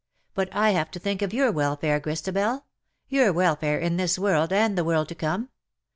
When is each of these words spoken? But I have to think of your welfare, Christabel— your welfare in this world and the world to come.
But 0.33 0.49
I 0.51 0.71
have 0.71 0.89
to 0.93 0.99
think 0.99 1.21
of 1.21 1.31
your 1.31 1.51
welfare, 1.51 1.99
Christabel— 1.99 2.65
your 3.07 3.31
welfare 3.31 3.77
in 3.77 3.97
this 3.97 4.17
world 4.17 4.51
and 4.51 4.75
the 4.75 4.83
world 4.83 5.07
to 5.09 5.13
come. 5.13 5.49